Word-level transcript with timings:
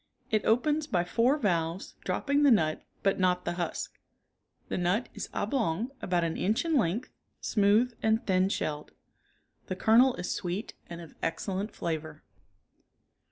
It 0.31 0.43
opens 0.45 0.87
by 0.87 1.03
four 1.03 1.37
valves 1.37 1.93
dropping 2.03 2.41
the 2.41 2.49
nut 2.49 2.81
but 3.03 3.19
not 3.19 3.45
the 3.45 3.51
husk. 3.53 3.99
The 4.67 4.77
nut 4.79 5.09
is 5.13 5.29
oblong, 5.31 5.91
about 6.01 6.23
an 6.23 6.37
inch 6.37 6.65
in 6.65 6.75
length, 6.75 7.11
smooth 7.39 7.93
and 8.01 8.25
thin 8.25 8.49
shelled. 8.49 8.93
The 9.67 9.75
kernel 9.75 10.15
is 10.15 10.31
sweet 10.33 10.73
and 10.89 11.01
of 11.01 11.13
excellent 11.21 11.71
flavor. 11.75 12.23